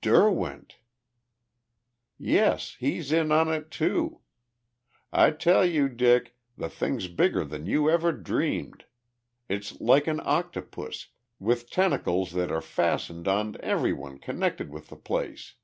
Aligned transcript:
"Derwent!" 0.00 0.78
"Yes, 2.18 2.74
he's 2.80 3.12
in 3.12 3.30
on 3.30 3.46
it, 3.46 3.70
too. 3.70 4.20
I 5.12 5.30
tell 5.30 5.64
you, 5.64 5.88
Dick, 5.88 6.34
the 6.56 6.68
thing's 6.68 7.06
bigger 7.06 7.44
than 7.44 7.66
you 7.66 7.88
ever 7.88 8.10
dreamed. 8.10 8.86
It's 9.48 9.80
like 9.80 10.08
an 10.08 10.20
octopus, 10.24 11.10
with 11.38 11.70
tentacles 11.70 12.32
that 12.32 12.50
are 12.50 12.60
fastened 12.60 13.28
on 13.28 13.54
everyone 13.60 14.18
connected 14.18 14.70
with 14.70 14.88
the 14.88 14.96
place." 14.96 15.54